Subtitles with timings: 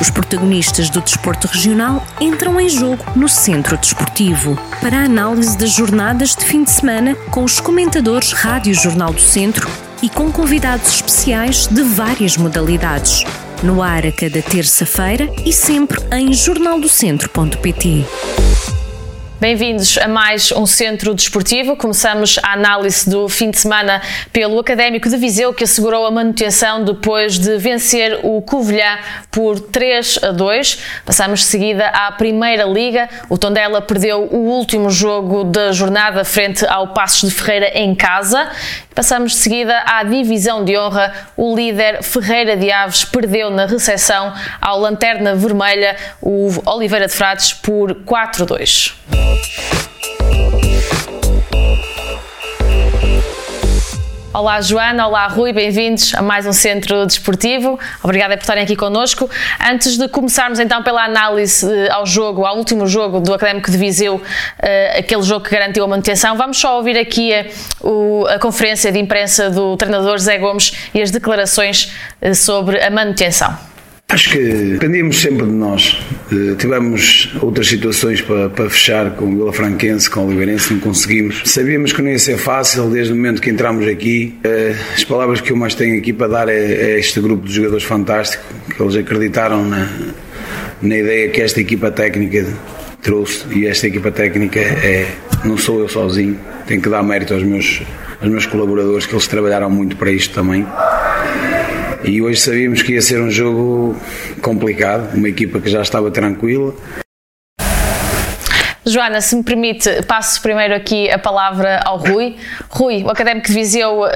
[0.00, 5.70] Os protagonistas do desporto regional entram em jogo no Centro Desportivo para a análise das
[5.70, 9.68] jornadas de fim de semana com os comentadores Rádio Jornal do Centro
[10.00, 13.24] e com convidados especiais de várias modalidades.
[13.62, 18.06] No ar a cada terça-feira e sempre em jornaldocentro.pt.
[19.40, 21.76] Bem-vindos a mais um Centro Desportivo.
[21.76, 24.02] Começamos a análise do fim de semana
[24.32, 28.98] pelo Académico de Viseu, que assegurou a manutenção depois de vencer o Covilhã
[29.30, 30.82] por 3 a 2.
[31.06, 33.08] Passamos de seguida à Primeira Liga.
[33.28, 38.50] O Tondela perdeu o último jogo da jornada frente ao Passos de Ferreira em casa.
[38.92, 41.12] Passamos de seguida à Divisão de Honra.
[41.36, 47.52] O líder Ferreira de Aves perdeu na recepção ao Lanterna Vermelha, o Oliveira de Frades,
[47.52, 49.27] por 4 a 2.
[54.38, 57.76] Olá Joana, olá Rui, bem-vindos a mais um Centro Desportivo.
[58.04, 59.28] Obrigada por estarem aqui connosco.
[59.58, 63.76] Antes de começarmos então pela análise eh, ao jogo, ao último jogo do Académico de
[63.76, 64.22] Viseu,
[64.60, 67.46] eh, aquele jogo que garantiu a manutenção, vamos só ouvir aqui a,
[68.34, 73.58] a conferência de imprensa do treinador Zé Gomes e as declarações eh, sobre a manutenção.
[74.10, 76.00] Acho que dependíamos sempre de nós.
[76.32, 80.80] Uh, tivemos outras situações para, para fechar com o Vila Franquense, com o Oliveirense, não
[80.80, 81.42] conseguimos.
[81.44, 84.38] Sabíamos que não ia ser fácil desde o momento que entramos aqui.
[84.42, 87.52] Uh, as palavras que eu mais tenho aqui para dar é, é este grupo de
[87.52, 88.42] jogadores fantástico,
[88.74, 89.86] que eles acreditaram na,
[90.80, 92.46] na ideia que esta equipa técnica
[93.02, 95.06] trouxe e esta equipa técnica é
[95.44, 97.82] não sou eu sozinho, tenho que dar mérito aos meus,
[98.22, 100.66] aos meus colaboradores que eles trabalharam muito para isto também.
[102.04, 103.96] E hoje sabíamos que ia ser um jogo
[104.40, 106.74] complicado, uma equipa que já estava tranquila.
[108.88, 112.36] Joana, se me permite, passo primeiro aqui a palavra ao Rui.
[112.70, 114.08] Rui, o Académico de Viseu uh,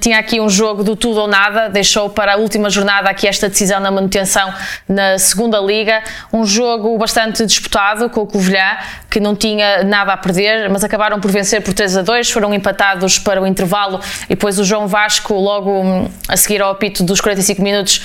[0.00, 3.48] tinha aqui um jogo do tudo ou nada, deixou para a última jornada aqui esta
[3.48, 4.52] decisão na manutenção
[4.88, 8.76] na segunda liga, um jogo bastante disputado com o Covilhã,
[9.10, 12.52] que não tinha nada a perder, mas acabaram por vencer por 3 a 2, foram
[12.52, 17.04] empatados para o intervalo e depois o João Vasco, logo hum, a seguir ao apito
[17.04, 18.02] dos 45 minutos,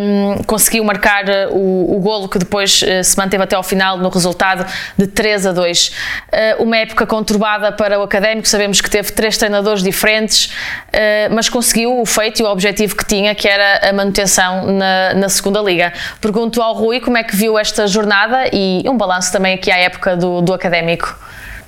[0.00, 4.08] um, conseguiu marcar o, o golo que depois uh, se manteve até ao final no
[4.08, 4.66] resultado
[4.96, 5.92] de 3 3 a 2.
[6.32, 10.52] Eh, uma época conturbada para o académico, sabemos que teve três treinadores diferentes,
[10.92, 15.14] eh, mas conseguiu o feito e o objetivo que tinha, que era a manutenção na,
[15.14, 15.92] na segunda liga.
[16.20, 19.78] Pergunto ao Rui como é que viu esta jornada e um balanço também aqui à
[19.78, 21.16] época do, do académico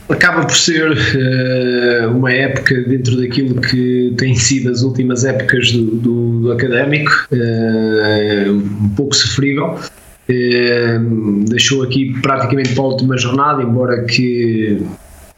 [0.08, 5.84] acaba por ser uh, uma época dentro daquilo que tem sido as últimas épocas do,
[5.84, 9.78] do, do académico, uh, um pouco sofrível,
[11.46, 14.82] deixou aqui praticamente para a última jornada, embora que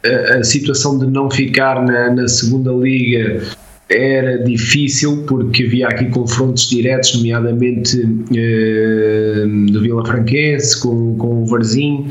[0.05, 3.43] a, a situação de não ficar na, na segunda liga
[3.89, 8.01] era difícil porque havia aqui confrontos diretos, nomeadamente
[8.35, 12.11] eh, do Vila Franquense com, com o Varzim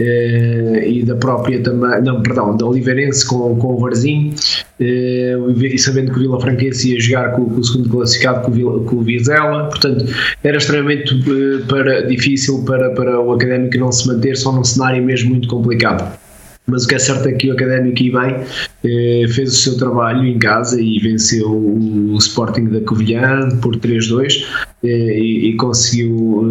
[0.00, 4.34] e da própria também, não, perdão, da Oliveirense com, com o Varzim
[4.78, 8.50] eh, e sabendo que o Vila Franquense ia jogar com, com o segundo classificado com
[8.50, 10.06] o, Vila, com o Vizela, portanto
[10.42, 15.02] era extremamente eh, para, difícil para, para o Académico não se manter só num cenário
[15.02, 16.18] mesmo muito complicado.
[16.66, 18.36] Mas o que é certo é que o Académico e bem
[18.84, 24.44] eh, fez o seu trabalho em casa e venceu o Sporting da Covilhã por 3-2
[24.44, 26.48] eh, e, e, conseguiu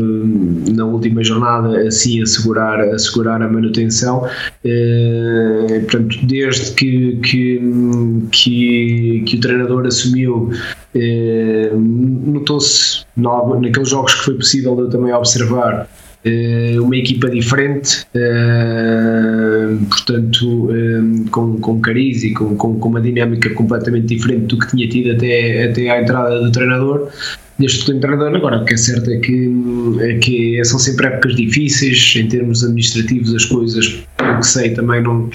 [0.67, 4.28] eh, na última jornada assim assegurar, assegurar a manutenção.
[4.63, 7.62] Eh, portanto desde que, que,
[8.31, 10.51] que, que o treinador assumiu
[10.94, 15.88] eh, notou-se naqueles jogos que foi possível eu também observar
[16.81, 18.06] uma equipa diferente,
[19.90, 20.67] portanto,
[21.31, 25.69] com, com cariz e com, com, uma dinâmica completamente diferente do que tinha tido até,
[25.69, 27.09] até à entrada do treinador
[27.59, 28.36] deste treinador.
[28.36, 32.64] Agora, o que é certo é que, é que são sempre épocas difíceis, em termos
[32.64, 35.30] administrativos, as coisas, pelo que sei, também não,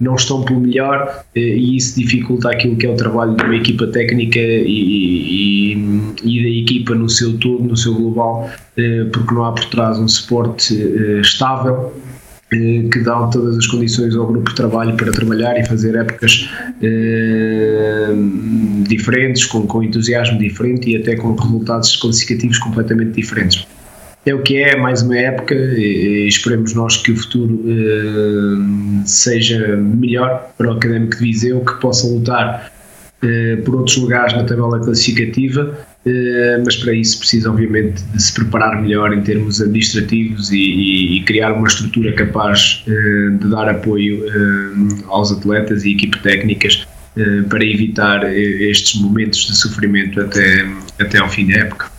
[0.00, 3.86] não estão pelo melhor e isso dificulta aquilo que é o trabalho de uma equipa
[3.88, 9.44] técnica e, e, e da equipa no seu todo, no seu global, eh, porque não
[9.44, 12.07] há por trás um suporte eh, estável eh,
[12.50, 16.48] que dão todas as condições ao grupo de trabalho para trabalhar e fazer épocas
[16.82, 18.08] eh,
[18.88, 23.66] diferentes, com, com entusiasmo diferente e até com resultados classificativos completamente diferentes.
[24.24, 29.04] É o que é, mais uma época, e, e esperemos nós que o futuro eh,
[29.04, 32.72] seja melhor para o Académico de Viseu, que possa lutar
[33.22, 35.76] eh, por outros lugares na tabela classificativa
[36.64, 41.52] mas para isso precisa obviamente de se preparar melhor em termos administrativos e, e, criar
[41.52, 46.86] uma estrutura capaz uh, de dar apoio uh, aos atletas e equipe técnicas
[47.48, 50.64] para evitar estes momentos de sofrimento até,
[51.00, 51.97] até ao fim da época.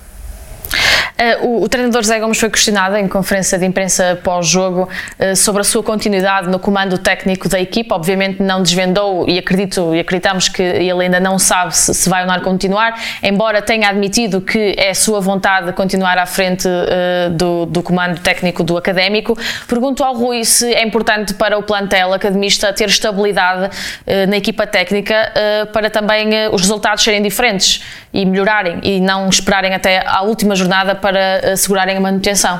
[1.20, 4.88] Uh, o, o, treinador Zé Gomes foi questionado em conferência de imprensa pós-jogo
[5.20, 7.94] uh, sobre a sua continuidade no comando técnico da equipa.
[7.94, 12.22] Obviamente não desvendou e acredito e acreditamos que ele ainda não sabe se, se vai
[12.22, 17.66] ou não continuar, embora tenha admitido que é sua vontade continuar à frente uh, do,
[17.66, 19.38] do, comando técnico do académico.
[19.68, 23.70] Pergunto ao Rui se é importante para o plantel academista ter estabilidade
[24.28, 25.32] na equipa técnica
[25.74, 27.84] para também os resultados serem diferentes
[28.14, 32.60] e melhorarem e não esperarem até à última jornada para assegurarem a manutenção.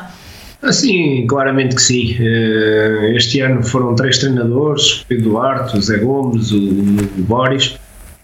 [0.72, 2.18] Sim, claramente que sim.
[2.20, 6.62] Eh, este ano foram três treinadores: Pedro Duarte, o Zé Gomes, o
[7.20, 7.78] Boris.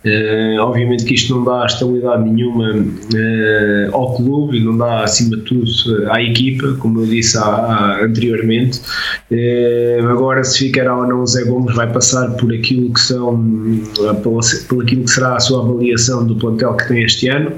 [0.05, 5.35] Uh, obviamente que isto não dá estabilidade nenhuma uh, ao clube e não dá, acima
[5.35, 5.65] de tudo,
[6.11, 8.81] à equipa, como eu disse anteriormente.
[10.11, 13.35] Agora, se ficará ou não o Zé Gomes, vai passar por aquilo que são,
[14.69, 17.51] por aquilo que será a sua avaliação do plantel que tem este ano,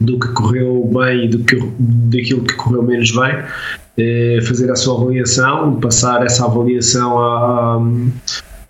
[0.00, 4.42] do que correu bem e do que, daquilo que correu menos bem.
[4.46, 7.82] fazer a sua avaliação, passar essa avaliação a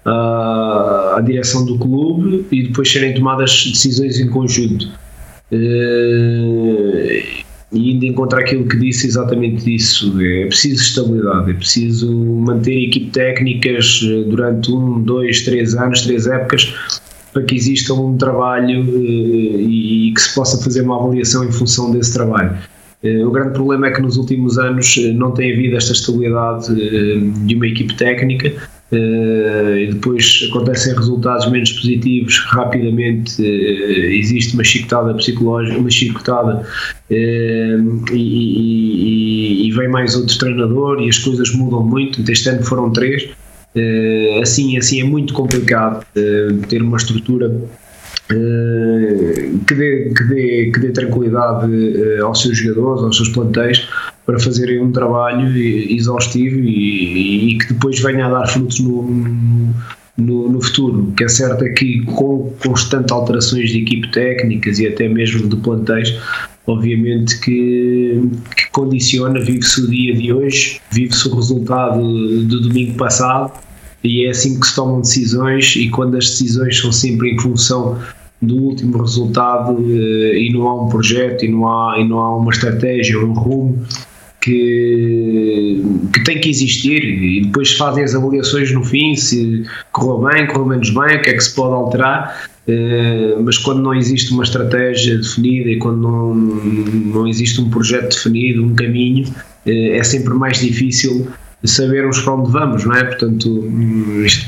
[0.09, 4.89] à, à direção do clube e depois serem tomadas decisões em conjunto.
[5.53, 12.87] Uh, e indo encontrar aquilo que disse exatamente isso, é preciso estabilidade, é preciso manter
[12.87, 16.75] equipe técnicas eh, durante um, dois, três anos, três épocas,
[17.31, 22.13] para que exista um trabalho e que se possa fazer uma avaliação em função desse
[22.13, 22.57] trabalho.
[23.25, 26.75] O grande problema é que nos últimos anos não tem havido esta estabilidade
[27.47, 28.53] de uma equipe técnica
[28.91, 36.67] e depois acontecem resultados menos positivos, rapidamente existe uma chicotada psicológica, uma chicotada
[37.09, 37.79] e,
[38.13, 42.29] e, e, vem mais outro treinador e as coisas mudam muito.
[42.29, 43.29] Este ano foram três.
[44.43, 46.05] assim, assim é muito complicado
[46.69, 47.55] ter uma estrutura
[48.29, 53.89] que dê, que, dê, que dê tranquilidade aos seus jogadores, aos seus plantéis,
[54.27, 59.03] para fazerem um trabalho exaustivo e, e, que depois venha a dar frutos no,
[60.19, 61.09] no, no, futuro.
[61.09, 65.49] O que é certo é que com constantes alterações de equipe técnicas e até mesmo
[65.49, 66.15] de plantéis,
[66.67, 68.21] obviamente que,
[68.55, 71.99] que condiciona, vive-se o dia de hoje, vive-se o resultado
[72.45, 73.53] do domingo passado
[74.03, 77.99] e é assim que se tomam decisões e quando as decisões são sempre em função
[78.41, 82.37] do último resultado eh, e não há um projeto e não há, e não há
[82.37, 83.85] uma estratégia, um rumo
[84.41, 90.47] que, que tem que existir e depois fazem as avaliações no fim se correu bem,
[90.47, 92.49] correu menos bem, o que é que se pode alterar.
[92.69, 98.15] Uh, mas quando não existe uma estratégia definida e quando não, não existe um projeto
[98.15, 101.27] definido, um caminho, uh, é sempre mais difícil
[101.65, 103.05] sabermos para onde vamos, não é?
[103.05, 103.65] Portanto,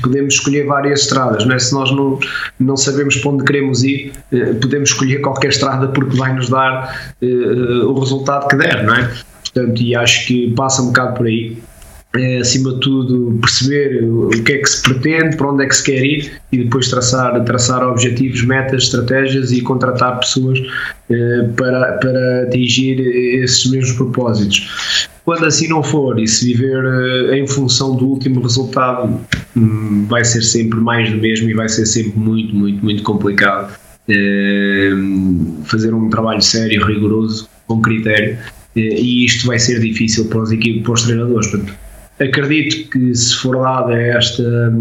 [0.03, 1.59] podemos escolher várias estradas, não é?
[1.59, 2.19] Se nós não,
[2.59, 7.15] não sabemos para onde queremos ir, uh, podemos escolher qualquer estrada porque vai nos dar
[7.21, 9.11] o resultado que der, não é?
[9.53, 11.59] Portanto, e acho que passa um bocado por aí.
[12.17, 15.77] É, acima de tudo, perceber o que é que se pretende, para onde é que
[15.77, 20.59] se quer ir e depois traçar, traçar objetivos, metas, estratégias e contratar pessoas
[21.09, 22.99] é, para, para atingir
[23.45, 25.09] esses mesmos propósitos.
[25.25, 26.85] Quando assim não for e se viver
[27.33, 29.21] é, em função do último resultado,
[29.57, 33.73] hum, vai ser sempre mais do mesmo e vai ser sempre muito, muito, muito complicado
[34.09, 34.91] é,
[35.65, 38.39] fazer um trabalho sério, rigoroso, com critério
[38.75, 41.49] e isto vai ser difícil para os, equipes, para os treinadores.
[41.49, 41.75] Portanto,
[42.21, 44.73] acredito que se for dada esta,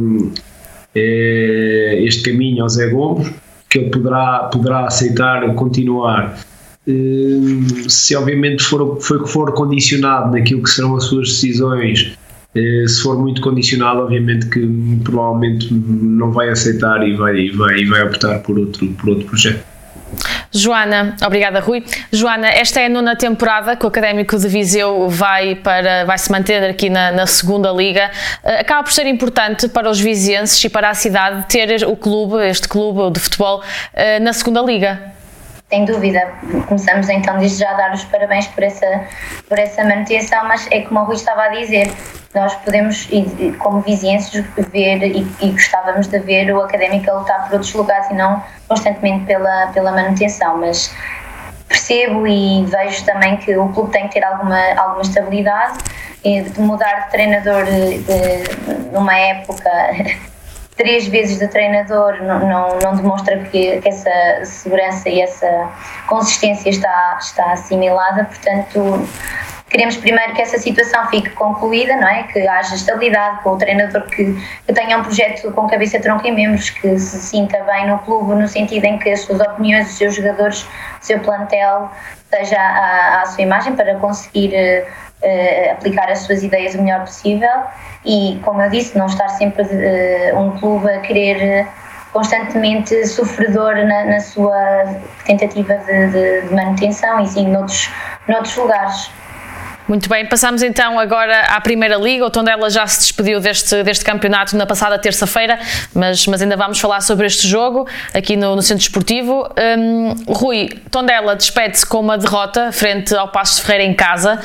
[0.96, 3.32] é, este caminho ao Zé Gomes,
[3.70, 6.40] que ele poderá, poderá aceitar continuar.
[6.88, 12.18] Hum, se obviamente for, for, for condicionado naquilo que serão as suas decisões,
[12.56, 14.68] eh, se for muito condicionado, obviamente que
[15.04, 19.64] provavelmente não vai aceitar e vai, vai, vai optar por outro, por outro projeto.
[20.52, 21.84] Joana, obrigada Rui.
[22.12, 26.32] Joana, esta é a nona temporada que o Académico de Viseu vai, para, vai se
[26.32, 28.10] manter aqui na, na segunda liga.
[28.44, 32.44] Uh, acaba por ser importante para os vizienses e para a cidade ter o clube,
[32.48, 35.19] este clube de futebol, uh, na segunda liga.
[35.70, 36.34] Sem dúvida.
[36.68, 39.06] Começamos então desde já a dar os parabéns por essa,
[39.48, 41.94] por essa manutenção, mas é como o Rui estava a dizer,
[42.34, 43.08] nós podemos,
[43.60, 48.10] como vizinhenses, ver e, e, gostávamos de ver o académico a lutar por outros lugares
[48.10, 50.92] e não constantemente pela, pela manutenção, mas
[51.68, 55.78] percebo e vejo também que o clube tem que ter alguma, alguma estabilidade
[56.24, 59.70] e de mudar de treinador de, de, numa época
[60.80, 65.70] três vezes de treinador não, não, não demonstra que, que, essa segurança e essa
[66.08, 69.06] consistência está, está assimilada, portanto
[69.70, 72.24] queremos primeiro que essa situação fique concluída, não é?
[72.24, 74.34] Que haja estabilidade com o treinador que,
[74.66, 78.36] que tenha um projeto com cabeça, tronco e membros, que se sinta bem no clube,
[78.36, 81.92] no sentido em que as suas opiniões, os seus jogadores, o seu plantel
[82.30, 84.88] seja à, à sua imagem para conseguir
[85.22, 87.50] uh, aplicar as suas ideias o melhor possível
[88.06, 91.68] e, como eu disse, não estar sempre uh, um clube a querer
[92.12, 94.96] constantemente sofredor na, na sua
[95.26, 97.90] tentativa de, de, de, manutenção e sim noutros,
[98.28, 99.12] noutros lugares.
[99.90, 102.24] Muito bem, passamos então agora à Primeira Liga.
[102.24, 105.58] O Tondela já se despediu deste, deste campeonato na passada terça-feira,
[105.96, 109.50] mas, mas ainda vamos falar sobre este jogo aqui no, no Centro Esportivo.
[109.58, 114.40] Um, Rui, Tondela despede-se com uma derrota frente ao Passo de Ferreira em casa.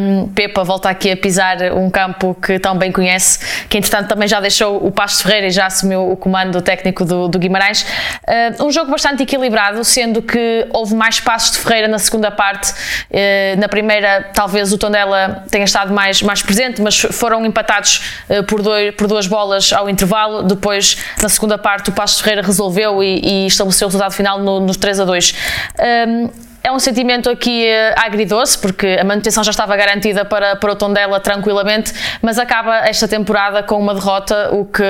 [0.00, 4.26] Um, Pepa volta aqui a pisar um campo que tão bem conhece, que entretanto também
[4.26, 7.82] já deixou o Passo de Ferreira e já assumiu o comando técnico do, do Guimarães.
[8.26, 12.72] Uh, um jogo bastante equilibrado, sendo que houve mais passos de Ferreira na segunda parte.
[13.10, 18.02] Uh, na primeira, tal talvez o Tondela tenha estado mais, mais presente, mas foram empatados
[18.30, 20.44] uh, por, dois, por duas bolas ao intervalo.
[20.44, 24.60] Depois, na segunda parte, o Passo Ferreira resolveu e, e estabeleceu o resultado final no,
[24.60, 25.34] nos 3 a 2.
[26.08, 26.30] Um,
[26.66, 30.74] é um sentimento aqui uh, agridoce, porque a manutenção já estava garantida para, para o
[30.74, 34.82] Tondela tranquilamente, mas acaba esta temporada com uma derrota, o que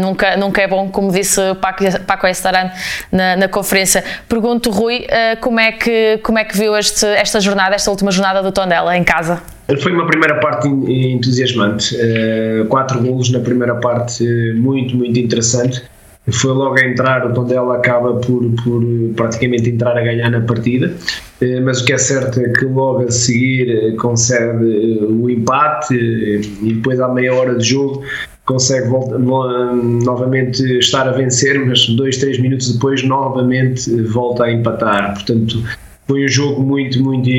[0.00, 2.70] nunca, nunca é bom, como disse Paco, Paco Estaran
[3.10, 4.04] na, na conferência.
[4.28, 8.12] Pergunto, Rui, uh, como, é que, como é que viu este, esta jornada, esta última
[8.12, 9.42] jornada do Tondela em casa?
[9.82, 14.22] Foi uma primeira parte entusiasmante, uh, quatro golos na primeira parte,
[14.54, 15.82] muito, muito interessante
[16.30, 18.82] foi logo a entrar, o Tondela acaba por, por
[19.14, 20.92] praticamente entrar a ganhar na partida,
[21.40, 25.28] eh, mas o que é certo é que logo a seguir eh, concede eh, o
[25.28, 28.02] empate e depois à meia hora de jogo
[28.46, 35.62] consegue novamente estar a vencer, mas dois, três minutos depois novamente volta a empatar, portanto
[36.06, 37.30] foi um jogo muito, muito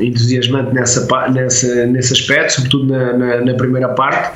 [0.00, 4.32] entusiasmante nessa, nessa, nesse aspecto, sobretudo na, na, na primeira parte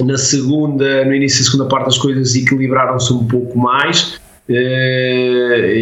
[0.00, 5.72] na segunda, no início da segunda parte as coisas equilibraram-se um pouco mais eh,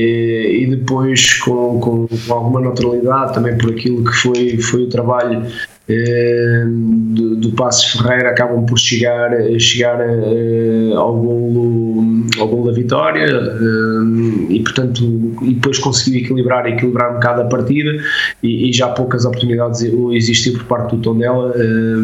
[0.63, 5.47] e depois com, com, alguma naturalidade também por aquilo que foi, foi o trabalho
[5.89, 13.25] do, do Passos Ferreira acabam por chegar, chegar eh, ao golo, ao golo da vitória
[13.25, 15.05] eh, e portanto
[15.43, 17.97] e depois conseguiu equilibrar equilibrar um bocado a partida
[18.43, 19.81] e, e já poucas oportunidades
[20.13, 21.55] existiam por parte do Tondela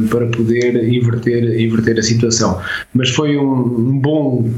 [0.09, 2.61] para poder inverter, inverter a situação.
[2.95, 4.49] Mas foi um, um bom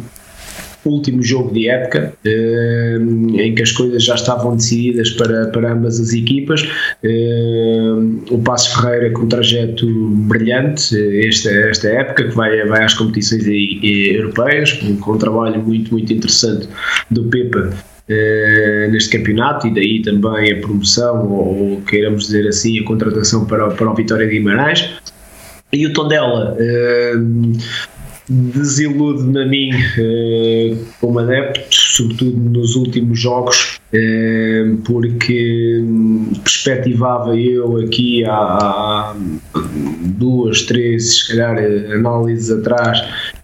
[0.93, 2.99] último jogo de época, eh,
[3.37, 6.67] em que as coisas já estavam decididas para, para ambas as equipas.
[7.03, 7.93] Eh,
[8.31, 13.45] o Passo Ferreira com um trajeto brilhante esta, esta época, que vai, vai às competições
[13.83, 16.69] europeias, com um trabalho muito, muito interessante
[17.11, 17.71] do Pepa.
[18.07, 23.47] Uh, neste campeonato e daí também a promoção ou, ou, queiramos dizer assim a contratação
[23.47, 24.91] para, para o Vitória de Guimarães
[25.73, 27.59] e o Tondela uh,
[28.29, 35.85] desilude-me a mim eh, como adepto, sobretudo nos últimos jogos, eh, porque
[36.43, 39.15] perspectivava eu aqui há,
[40.17, 41.59] duas, três, se calhar,
[41.93, 42.99] análises atrás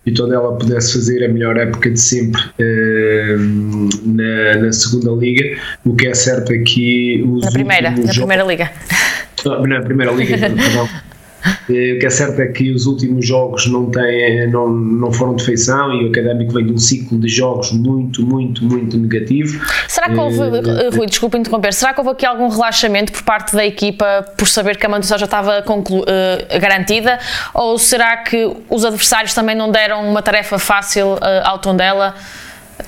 [0.06, 3.36] e toda ela pudesse fazer a melhor época de sempre eh,
[4.06, 8.70] na, na, segunda liga, o que é certo aqui é na primeira, na primeira liga.
[9.44, 10.88] Na primeira liga, perdão.
[11.70, 15.36] Eh, o que é certo é que os últimos jogos não, têm, não, não foram
[15.36, 19.64] de feição e o Académico vem de um ciclo de jogos muito, muito, muito negativo.
[19.88, 23.54] Será que houve, uh, Rui, desculpa interromper, será que houve aqui algum relaxamento por parte
[23.54, 27.18] da equipa por saber que a manutenção já estava conclu, uh, garantida
[27.54, 32.14] ou será que os adversários também não deram uma tarefa fácil uh, ao Tondela?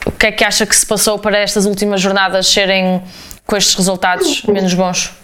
[0.06, 3.02] O que é que acha que se passou para estas últimas jornadas serem
[3.46, 5.21] com estes resultados menos bons?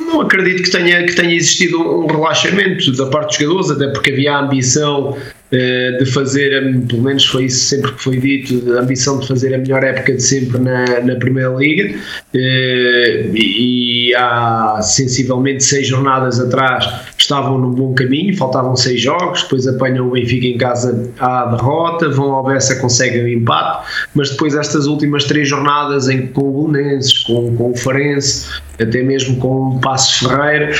[0.00, 4.10] Não acredito que tenha, que tenha existido um relaxamento da parte dos jogadores, até porque
[4.10, 6.50] havia a ambição uh, de fazer,
[6.86, 10.14] pelo menos foi isso sempre que foi dito, a ambição de fazer a melhor época
[10.14, 11.94] de sempre na, na Primeira Liga.
[12.34, 16.86] Uh, e há sensivelmente seis jornadas atrás
[17.30, 22.08] estavam num bom caminho, faltavam seis jogos, depois apanham o Benfica em casa à derrota,
[22.08, 26.68] vão ao Bessa, conseguem o empate, mas depois estas últimas três jornadas em, com o
[26.68, 28.48] Belenenses, com, com o Farense,
[28.80, 30.72] até mesmo com o Passo Ferreira,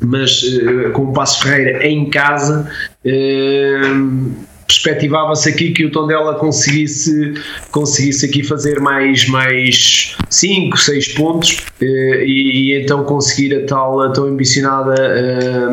[0.00, 2.70] mas uh, com o Passo Ferreira em casa,
[3.04, 4.32] uh,
[4.68, 7.32] perspectivava-se aqui que o Tondela conseguisse,
[7.70, 13.66] conseguisse aqui fazer mais 5, mais cinco, 6 pontos eh, e, e, então conseguir a
[13.66, 14.94] tal a tão ambicionada,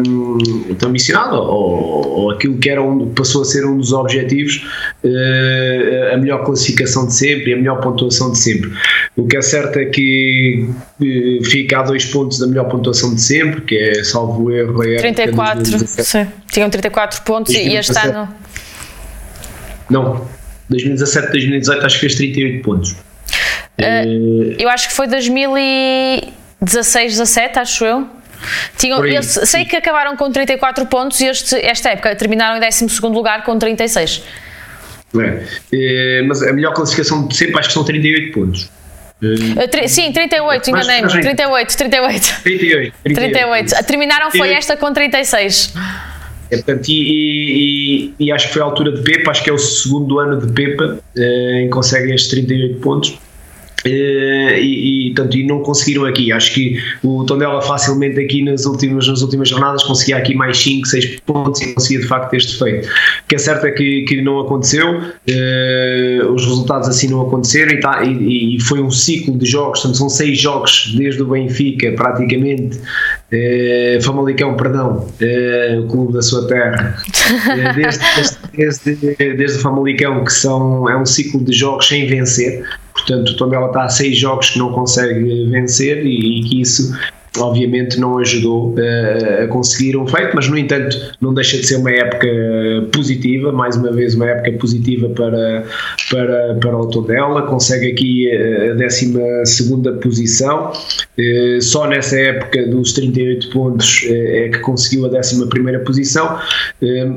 [0.08, 0.38] um,
[0.80, 4.66] tão ambicionada ou, ou, aquilo que era um, passou a ser um dos objetivos,
[5.04, 8.72] uh, a melhor classificação de sempre e a melhor pontuação de sempre.
[9.18, 10.70] O que é certo é que
[11.02, 14.84] uh, fica a dois pontos da melhor pontuação de sempre, que é salvo erro.
[14.84, 16.28] É 34, sim.
[16.50, 18.30] Tinham 34 pontos e este ano.
[19.90, 20.28] Não,
[20.70, 22.92] 2017, 2018 acho que fez 38 pontos.
[23.78, 28.08] Uh, eu acho que foi 2016, 17, acho eu.
[28.78, 33.02] Tinham, eu sei que acabaram com 34 pontos e este, esta época terminaram em 12
[33.04, 34.24] lugar com 36.
[35.18, 38.70] É, é, mas a melhor classificação de sempre acho que são 38 pontos.
[39.22, 41.10] Uh, sim, 38, enganei-me.
[41.10, 42.42] 38, 38.
[42.44, 42.94] 38, 38.
[43.04, 43.86] 38.
[43.86, 45.74] Terminaram foi esta com 36.
[46.52, 49.54] É, portanto, e, e, e, acho que foi a altura de Pepa, acho que é
[49.54, 53.18] o segundo ano de Pepa uh, em que conseguem estes 38 pontos.
[53.86, 56.32] Uh, e, e, tanto, e não conseguiram aqui.
[56.32, 60.88] Acho que o Tondela facilmente aqui nas últimas, nas últimas jornadas conseguia aqui mais 5,
[60.88, 62.88] 6 pontos e conseguia de facto este feito.
[62.88, 67.74] O que é certo é que, que não aconteceu, uh, os resultados assim não aconteceram
[67.74, 71.28] e, tá, e, e, foi um ciclo de jogos, portanto são 6 jogos desde o
[71.28, 76.96] Benfica praticamente, uh, Famalicão, perdão, uh, o clube da sua terra,
[77.76, 78.04] desde,
[78.56, 82.64] desde, desde, Famalicão que são, é um ciclo de jogos sem vencer
[83.06, 86.92] Portanto, o Tondela está a seis jogos que não consegue vencer e, e que isso
[87.38, 91.78] obviamente não ajudou uh, a conseguir um feito, mas no entanto não deixa de ser
[91.78, 92.28] uma época
[92.92, 95.66] positiva, mais uma vez uma época positiva para,
[96.10, 99.14] para, para o Tondela, consegue aqui a 12
[100.02, 105.46] posição, uh, só nessa época dos 38 pontos uh, é que conseguiu a 11
[105.86, 106.40] posição,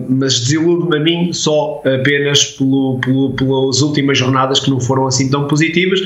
[0.09, 5.31] mas desilude-me a mim só apenas pelo, pelo, pelas últimas jornadas que não foram assim
[5.31, 6.01] tão positivas,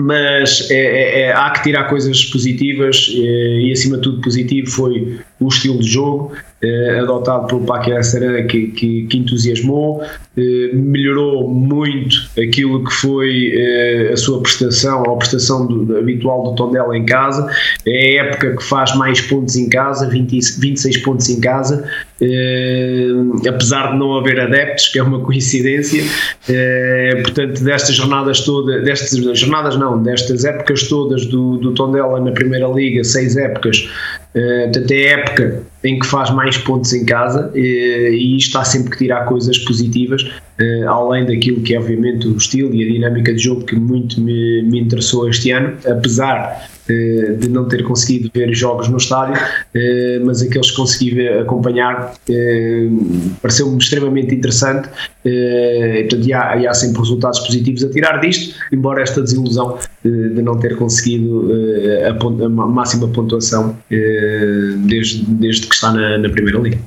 [0.00, 4.70] mas é, é, é, há que tirar coisas positivas e, e, acima de tudo positivo
[4.70, 6.32] foi o estilo de jogo.
[6.34, 6.49] eh,
[7.00, 10.02] adotado pelo Paquia Serena que, que, que, entusiasmou,
[10.36, 16.54] eh, melhorou muito aquilo que foi eh, a sua prestação, a prestação do, habitual do
[16.54, 17.50] Tondela em casa,
[17.86, 21.82] é a época que faz mais pontos em casa, 20, 26 pontos em casa,
[23.48, 26.04] apesar de não haver adeptos, que é uma coincidência,
[27.22, 32.68] portanto destas jornadas todas, destas jornadas não, destas épocas todas do, do Tondela na Primeira
[32.68, 33.88] Liga, seis épocas,
[34.30, 38.48] Uh, portanto, é a época em que faz mais pontos em casa uh, e isto
[38.48, 42.84] está sempre que tirar coisas positivas, uh, além daquilo que é obviamente o estilo e
[42.84, 46.79] a dinâmica de jogo que muito me, me interessou este ano, apesar eh,
[47.38, 49.40] de não ter conseguido ver jogos no estádio,
[49.74, 52.88] eh, mas aqueles que consegui acompanhar eh,
[53.40, 54.88] pareceu-me extremamente interessante.
[55.24, 59.78] E, portanto, e há, e há sempre resultados positivos a tirar disto, embora esta desilusão
[60.02, 61.50] de não ter conseguido
[62.08, 63.76] a, máxima pontuação
[64.86, 66.78] desde, desde que está na, na Primeira Liga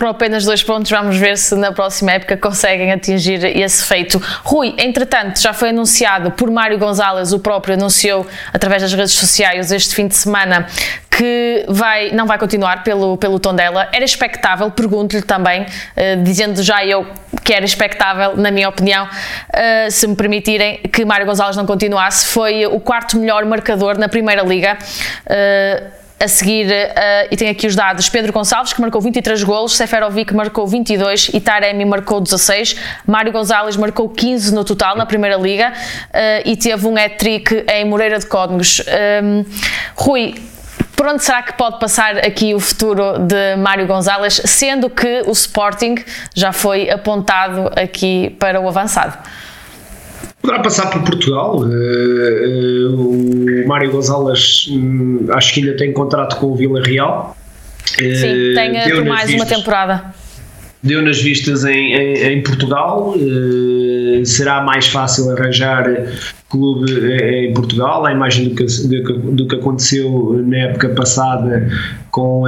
[0.00, 0.90] foram apenas dois pontos.
[0.90, 4.18] Vamos ver se na próxima época conseguem atingir esse feito.
[4.42, 9.70] Rui, entretanto, já foi anunciado por Mário Gonzalez, o próprio anunciou através das redes sociais
[9.70, 10.66] este fim de semana
[11.10, 13.90] que vai, não vai continuar pelo, pelo Tondela.
[13.92, 17.06] Era expectável, pergunto-lhe também, uh, dizendo já eu
[17.44, 22.24] que era expectável, na minha opinião, uh, se me permitirem, que Mário Gonzalez não continuasse.
[22.26, 24.78] Foi o quarto melhor marcador na Primeira Liga.
[25.26, 29.74] Uh, a seguir, uh, e tem aqui os dados: Pedro Gonçalves, que marcou 23 golos,
[29.74, 32.76] Seferovic marcou 22 e Taremi marcou 16.
[33.06, 37.86] Mário Gonzalez marcou 15 no total na Primeira Liga uh, e teve um hat-trick em
[37.86, 38.80] Moreira de Códigos.
[38.80, 38.84] Um,
[39.40, 39.44] ehm,
[39.96, 40.34] Rui,
[40.94, 45.32] por onde será que pode passar aqui o futuro de Mário Gonzalez, sendo que o
[45.32, 45.94] Sporting
[46.34, 49.16] já foi apontado aqui para o avançado?
[50.42, 51.58] Poderá passar por Portugal.
[51.58, 57.36] Uh, uh, o Mário Gonzalez um, acho que ainda tem contrato com o Vila Real.
[57.92, 60.14] Uh, Sim, tem por mais vistas, uma temporada.
[60.82, 63.14] Deu nas vistas em, em, em Portugal.
[64.24, 65.84] será mais fácil arranjar
[66.48, 66.90] clube
[67.22, 71.68] em Portugal, à imagem do que, do que, do que aconteceu na época passada
[72.10, 72.44] com,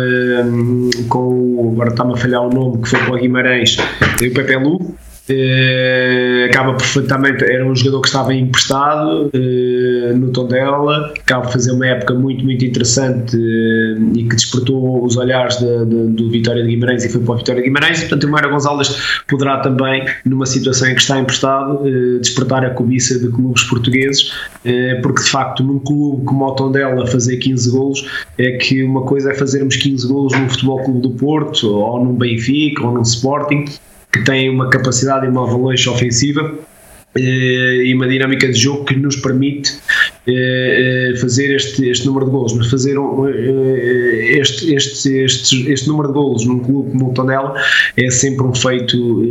[1.09, 3.77] com agora está-me a falhar o nome, que foi para o Guimarães,
[4.21, 4.97] e o Pepe Lu.
[5.31, 11.71] Uh, acaba perfeitamente, era um jogador que estava emprestado uh, no Tondela, acaba de fazer
[11.71, 16.65] uma época muito, muito interessante uh, e que despertou os olhares de, de, do Vitória
[16.65, 18.01] de Guimarães e foi para o Vitória de Guimarães.
[18.01, 21.85] Portanto, o Mário Gonçalves poderá também, numa situação em que está emprestado,
[22.19, 24.33] despertar a cobiça de clubes portugueses,
[25.03, 28.05] porque de facto, num clube como o Tondela, fazer 15 golos
[28.39, 32.15] é que uma coisa é fazermos 15 golos no Futebol Clube do Porto, ou num
[32.15, 33.67] Benfica, ou num Sporting
[34.12, 36.53] que tem uma capacidade e uma avalanche ofensiva
[37.14, 39.70] eh, e uma dinâmica de jogo que nos permite
[40.27, 42.96] eh, eh, fazer este, este número de golos, mas fazer
[44.40, 47.55] este, este, este, este número de golos num clube como o
[47.98, 49.22] é sempre um feito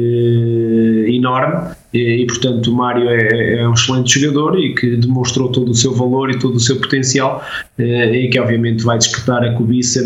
[1.08, 5.76] enorme e, portanto o Mário é, é, um excelente jogador e que demonstrou todo o
[5.76, 7.44] seu valor e todo o seu potencial
[7.80, 10.04] e que obviamente vai disputar a cobiça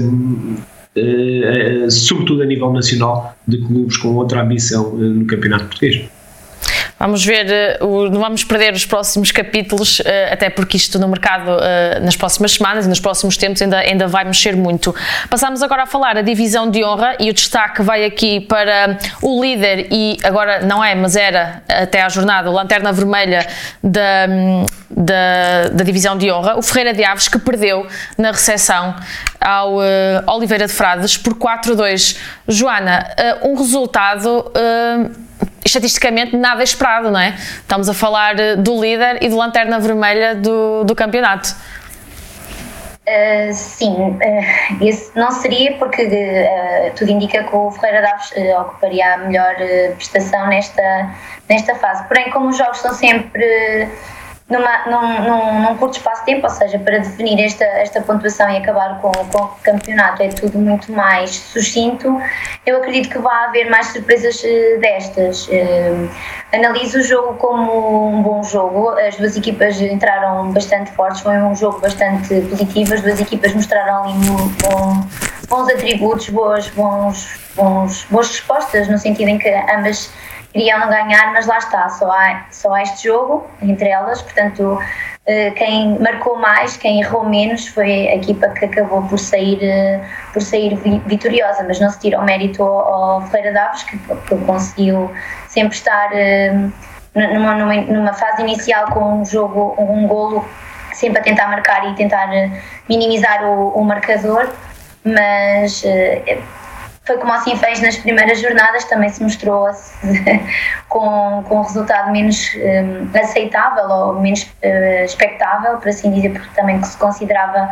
[1.90, 6.10] sobretudo a nível nacional de clubes com outra ambição no campeonato português.
[7.06, 11.52] Vamos ver, eh, não vamos perder os próximos capítulos, eh, até porque isto no mercado
[11.62, 14.94] eh, nas próximas semanas e nos próximos tempos ainda, ainda vai mexer muito.
[15.30, 19.40] Passamos agora a falar a divisão de honra e o destaque vai aqui para o
[19.40, 23.46] líder e agora não é, mas era até à jornada, o Lanterna Vermelha
[23.84, 24.26] da,
[24.90, 27.86] da, da divisão de honra, o Ferreira de Aves, que perdeu
[28.18, 28.96] na recepção
[29.40, 29.76] ao
[30.26, 32.18] Oliveira de Frades por 4-2.
[32.48, 33.08] Joana,
[33.44, 34.52] um resultado.
[35.66, 37.30] Estatisticamente nada esperado, não é?
[37.36, 41.56] Estamos a falar eh, do líder e do lanterna vermelha do, do campeonato.
[43.08, 49.14] Uh, sim, uh, esse não seria porque uh, tudo indica que o Ferreira Daves ocuparia
[49.14, 49.56] a melhor
[49.96, 51.16] prestação nesta,
[51.50, 52.08] nesta fase.
[52.08, 53.90] Porém, como os jogos são sempre
[54.48, 58.48] numa, num, num, num, curto espaço de tempo, ou seja, para definir esta, esta pontuação
[58.52, 62.22] e acabar com, com o campeonato é tudo muito mais sucinto,
[62.64, 65.48] eu acredito que vai haver mais surpresas eh, destas.
[65.48, 66.10] Uh,
[66.54, 71.56] analiso o jogo como um bom jogo, as duas equipas entraram bastante fortes, foi um
[71.56, 74.14] jogo bastante positivo, as duas equipas mostraram ali
[74.62, 75.08] bom,
[75.50, 80.12] bons atributos, boas, bons, bons, boas respostas, no sentido em que ambas
[80.56, 84.80] queriam ganhar, mas lá está, só há, só há este jogo entre elas, portanto
[85.26, 90.00] eh, quem marcou mais, quem errou menos foi a equipa que acabou por sair, eh,
[90.32, 95.12] por sair vitoriosa, mas não se tira o mérito ao, Ferreira Davos, que, que conseguiu
[95.50, 96.54] sempre estar eh,
[97.14, 100.48] numa, numa, numa, fase inicial com um jogo, um golo,
[100.94, 102.30] sempre a tentar marcar e tentar
[102.88, 104.50] minimizar o, o marcador,
[105.04, 105.84] mas
[107.06, 109.68] foi como assim fez nas primeiras jornadas, também se mostrou
[110.90, 116.50] com, com um resultado menos um, aceitável ou menos uh, expectável, por assim dizer, porque
[116.56, 117.70] também se considerava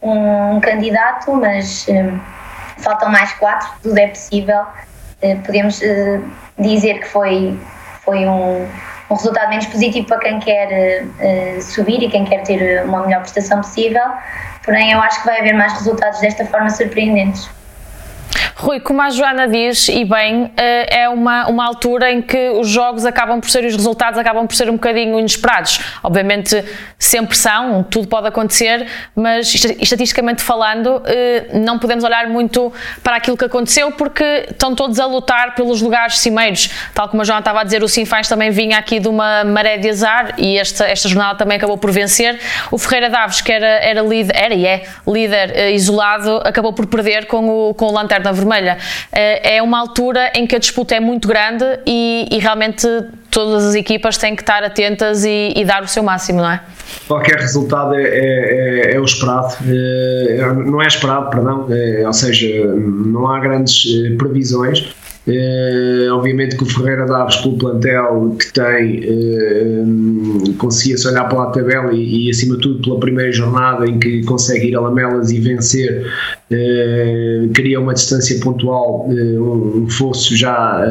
[0.00, 2.20] um, candidato, mas um,
[2.78, 4.60] faltam mais quatro, tudo é possível.
[5.22, 6.22] Uh, podemos uh,
[6.58, 7.58] dizer que foi,
[8.04, 8.68] foi um,
[9.10, 13.22] um resultado menos positivo para quem quer uh, subir e quem quer ter uma melhor
[13.22, 14.04] prestação possível,
[14.64, 17.50] porém eu acho que vai haver mais resultados desta forma surpreendentes.
[18.58, 22.68] Rui, como a Joana diz, e bem, eh, é uma, uma altura em que os
[22.68, 25.78] jogos acabam por ser os resultados acabam por ser um bocadinho inesperados.
[26.02, 26.64] Obviamente,
[26.98, 33.36] sempre são, tudo pode acontecer, mas estatisticamente falando, eh, não podemos olhar muito para aquilo
[33.36, 36.70] que aconteceu porque estão todos a lutar pelos lugares cimeiros.
[36.94, 39.76] Tal como a Joana estava a dizer, o Sinfãs também vinha aqui de uma maré
[39.76, 42.40] de azar e esta, esta jornada também acabou por vencer.
[42.70, 46.86] O Ferreira Daves, que era, era líder, era e é líder eh, isolado, acabou por
[46.86, 48.78] perder com o, com o Lanterna Vermelha vermelha.
[49.12, 52.86] Eh, é uma altura em que a disputa é muito grande e, e realmente
[53.30, 56.60] todas as equipas têm que estar atentas e, e, dar o seu máximo, não é?
[57.06, 62.12] Qualquer resultado é, é, é, é o esperado, é, não é esperado, perdão, é, ou
[62.12, 64.94] seja, não há grandes eh, previsões
[65.26, 71.50] Uh, obviamente que o Ferreira Daves, com o plantel que tem, uh, conseguia-se olhar pela
[71.50, 75.32] tabela e, e, acima de tudo, pela primeira jornada em que consegue ir a Lamelas
[75.32, 80.84] e vencer, uh, cria uma distância pontual, uh, um fosso já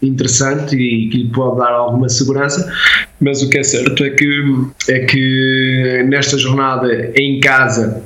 [0.00, 2.72] interessante e que lhe pode dar alguma segurança.
[3.18, 4.44] Mas o que é certo é que,
[4.88, 8.02] é que nesta jornada em casa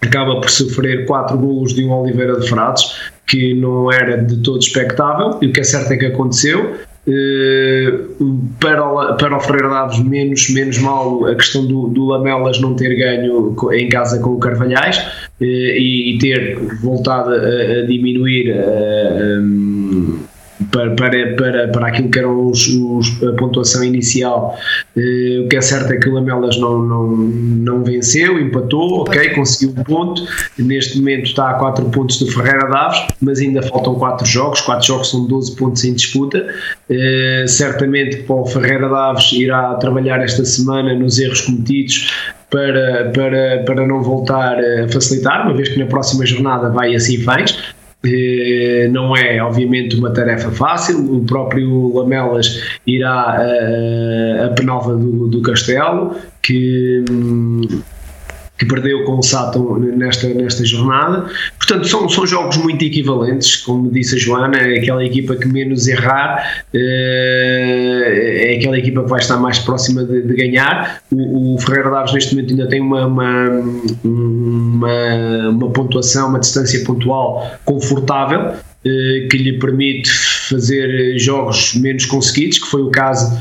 [0.00, 4.60] acaba por sofrer quatro golos de um Oliveira de Frades que não era de todo
[4.60, 6.76] expectável, e o que é certo é que aconteceu.
[7.04, 12.76] Uh, para, para o Ferreira Daves menos, menos mal a questão do, do Lamelas não
[12.76, 19.40] ter ganho em casa com o Carvalhais uh, e, ter voltado a, a diminuir uh,
[19.40, 20.20] um,
[20.72, 24.58] para, para, para, para aquilo que eram os, os a pontuação inicial.
[24.96, 29.30] Uh, o que é certo é que o Lamelas não, não, não venceu, empatou, ok,
[29.30, 30.26] conseguiu um ponto.
[30.58, 34.60] Neste momento está a 4 pontos do Ferreira Daves, mas ainda faltam 4 jogos.
[34.62, 36.44] 4 jogos são 12 pontos em disputa.
[36.90, 42.10] Uh, certamente que o Ferreira Daves irá trabalhar esta semana nos erros cometidos
[42.50, 47.18] para, para, para não voltar a facilitar, uma vez que na próxima jornada vai assim
[47.22, 47.72] faz
[48.90, 51.14] não é, obviamente, uma tarefa fácil.
[51.14, 57.04] O próprio Lamelas irá a, a Penalva do, do Castelo, que,
[58.62, 61.26] que perdeu com o Saturn nesta, nesta jornada.
[61.58, 65.88] Portanto, são, são jogos muito equivalentes, como disse a Joana, é aquela equipa que menos
[65.88, 71.02] errar eh, é aquela equipa que vai estar mais próxima de, de ganhar.
[71.10, 73.48] O, o, Ferreira Daves neste momento ainda tem uma, uma,
[74.04, 78.52] uma, uma pontuação, uma distância pontual confortável
[78.84, 80.10] eh, que lhe permite
[80.48, 83.40] fazer jogos menos conseguidos, que foi o caso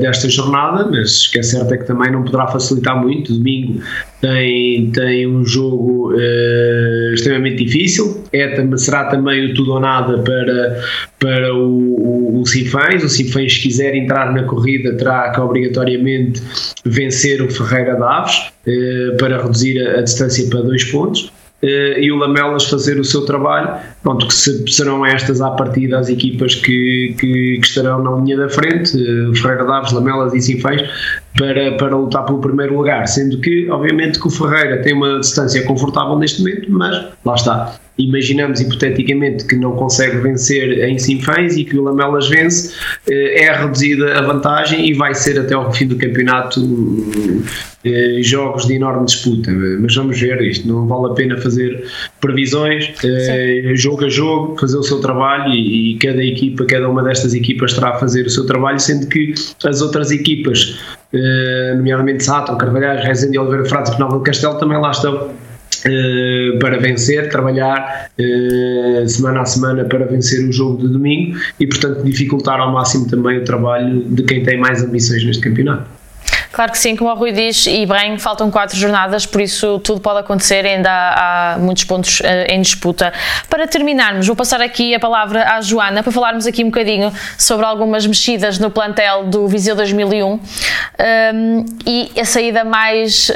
[0.00, 3.32] desta jornada, mas o que é certo é que também não poderá facilitar muito.
[3.32, 3.80] Domingo
[4.20, 10.82] tem, tem um jogo uh, extremamente difícil, é, será também o tudo ou nada para,
[11.20, 13.04] para o, o, o Sinfãs.
[13.04, 16.42] O Sinfãs, se quiser entrar na corrida, terá que obrigatoriamente
[16.84, 21.32] vencer o Ferreira Daves uh, para reduzir a, a distância para dois pontos.
[21.60, 23.80] Uh, e o Lamelas fazer o seu trabalho.
[24.02, 28.36] Pronto, que se, serão estas à partida as equipas que, que, que estarão na linha
[28.36, 30.82] da frente, uh, Ferreira Daves, Lamelas e Sinfãs,
[31.36, 33.08] para, para lutar pelo primeiro lugar.
[33.08, 37.78] Sendo que, obviamente, que o Ferreira tem uma distância confortável neste momento, mas lá está
[37.98, 42.74] imaginamos hipoteticamente que não consegue vencer em Sinfãs e que o Lamelas vence,
[43.08, 46.60] eh, é reduzida a vantagem e vai ser até ao fim do campeonato
[47.84, 49.50] eh, jogos de enorme disputa.
[49.52, 51.84] Mas vamos ver isto, não vale a pena fazer
[52.20, 57.34] previsões, eh, jogo a jogo, fazer o seu trabalho e, cada equipa, cada uma destas
[57.34, 59.32] equipas estará a fazer o seu trabalho, sendo que
[59.64, 60.78] as outras equipas,
[61.76, 65.30] nomeadamente Sato, Carvalhais, Rezende, Oliveira Frades e Penal do Castelo, também lá estão
[65.86, 71.68] Uh, para vencer, trabalhar uh, semana a semana para vencer o jogo de domingo e,
[71.68, 75.97] portanto, dificultar ao máximo também o trabalho de quem tem mais ambições neste campeonato.
[76.52, 80.00] Claro que sim, como o Rui diz, e bem, faltam quatro jornadas, por isso tudo
[80.00, 83.12] pode acontecer, ainda há, há muitos pontos uh, em disputa.
[83.50, 87.66] Para terminarmos, vou passar aqui a palavra à Joana para falarmos aqui um bocadinho sobre
[87.66, 90.40] algumas mexidas no plantel do Viseu 2001 um,
[91.86, 93.32] e a saída mais uh,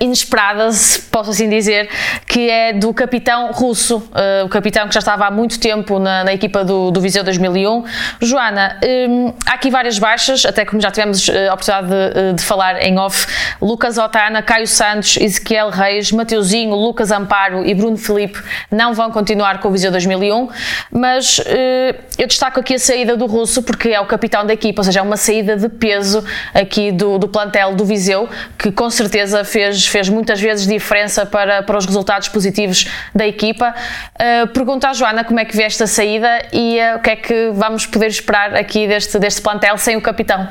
[0.00, 1.88] inesperada, se posso assim dizer,
[2.26, 6.24] que é do capitão russo, uh, o capitão que já estava há muito tempo na,
[6.24, 7.84] na equipa do, do Viseu 2001.
[8.20, 12.65] Joana, um, há aqui várias baixas, até como já tivemos a oportunidade de, de falar
[12.66, 13.26] falar em off,
[13.60, 19.60] Lucas Otana, Caio Santos, Ezequiel Reis, Mateuzinho, Lucas Amparo e Bruno Felipe não vão continuar
[19.60, 20.48] com o Viseu 2001,
[20.90, 24.80] mas eh, eu destaco aqui a saída do Russo porque é o capitão da equipa,
[24.80, 28.90] ou seja, é uma saída de peso aqui do, do plantel do Viseu, que com
[28.90, 33.74] certeza fez, fez muitas vezes diferença para, para os resultados positivos da equipa.
[34.14, 37.16] Uh, pergunto à Joana como é que vê esta saída e uh, o que é
[37.16, 40.48] que vamos poder esperar aqui deste, deste plantel sem o capitão.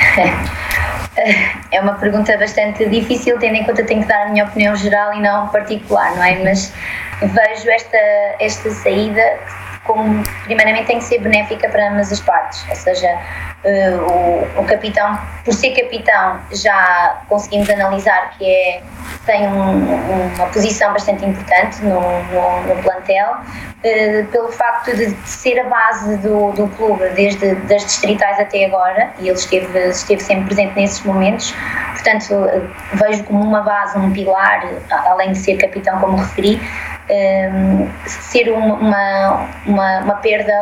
[1.70, 4.74] É uma pergunta bastante difícil, tendo em conta que tenho que dar a minha opinião
[4.74, 6.42] geral e não particular, não é?
[6.42, 6.72] Mas
[7.20, 7.98] vejo esta,
[8.38, 9.38] esta saída
[9.90, 13.18] como, primeiramente, tem que ser benéfica para ambas as partes, ou seja,
[13.64, 18.82] uh, o, o, capitão, por ser capitão, já conseguimos analisar que é,
[19.26, 25.58] tem um, uma posição bastante importante no, no, no plantel, uh, pelo facto de ser
[25.58, 30.54] a base do, do clube desde das distritais até agora, e ele esteve, esteve sempre
[30.54, 31.52] presente nesses momentos,
[31.94, 34.68] portanto, uh, vejo como uma base, um pilar,
[35.06, 36.60] além de ser capitão, como referi,
[38.06, 40.52] ser uma, uma, uma perda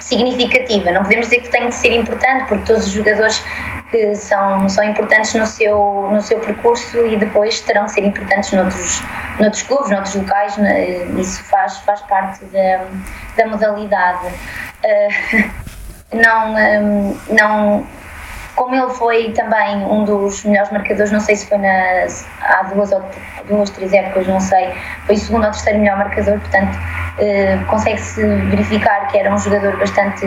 [0.00, 0.92] significativa.
[0.92, 3.42] Não podemos dizer que tem de ser importante, porque todos os jogadores
[3.90, 8.52] que são, são importantes no seu, no seu percurso e depois terão de ser importantes
[8.52, 9.02] noutros,
[9.38, 10.56] noutros clubes, noutros locais,
[11.16, 12.84] isso faz, faz parte da,
[13.36, 14.26] da modalidade.
[14.84, 15.50] Uh,
[16.16, 17.86] não, um, não
[18.54, 22.92] como ele foi também um dos melhores marcadores, não sei se foi nas, há duas
[22.92, 23.04] ou
[23.48, 24.72] duas, três épocas, não sei,
[25.06, 26.78] foi o segundo ou terceiro melhor marcador, portanto
[27.18, 30.26] eh, consegue-se verificar que era um jogador bastante,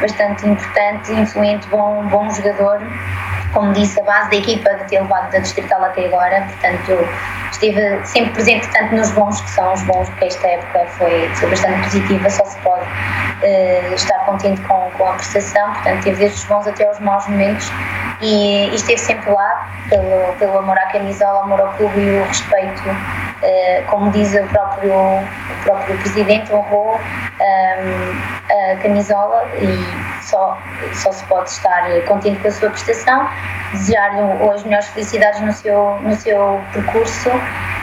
[0.00, 2.80] bastante importante, influente, bom, bom jogador
[3.52, 7.08] como disse, a base da equipa de ter levado da Distrital até agora, portanto
[7.52, 11.50] esteve sempre presente tanto nos bons que são os bons, porque esta época foi, foi
[11.50, 16.38] bastante positiva, só se pode uh, estar contente com, com a prestação, portanto teve desde
[16.38, 17.70] os bons até aos maus momentos
[18.20, 22.24] e, e esteve sempre lá pelo, pelo amor à camisola, amor ao clube e o
[22.24, 28.41] respeito, uh, como diz o próprio, o próprio presidente, honrou um, ehm,
[28.82, 30.58] camisola e só,
[30.94, 33.28] só se pode estar contente com a sua prestação,
[33.72, 34.20] desejar-lhe
[34.50, 37.30] as melhores felicidades no seu, no seu percurso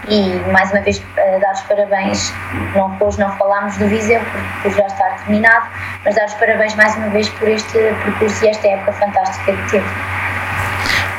[0.07, 2.33] e mais uma vez uh, dar os parabéns,
[2.75, 5.67] não, hoje não falámos do Viseu por, por, já estar terminado,
[6.03, 9.69] mas dar os parabéns mais uma vez por este percurso e esta época fantástica que
[9.69, 10.18] teve.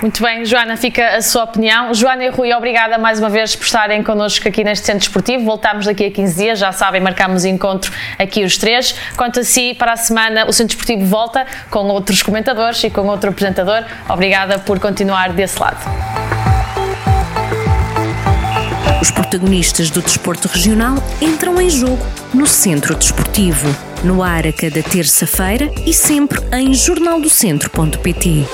[0.01, 1.93] Muito bem, Joana, fica a sua opinião.
[1.93, 5.45] Joana e Rui, obrigada mais uma vez por estarem connosco aqui neste Centro Esportivo.
[5.45, 8.95] Voltamos daqui a 15 dias, já sabem, marcamos encontro aqui os três.
[9.15, 13.07] Quanto a si, para a semana o Centro Esportivo volta com outros comentadores e com
[13.09, 13.85] outro apresentador.
[14.09, 15.79] Obrigada por continuar desse lado.
[19.03, 23.69] Os protagonistas do desporto regional entram em jogo no Centro Desportivo,
[24.03, 28.47] no ar a cada terça-feira e sempre em jornaldocentro.pt.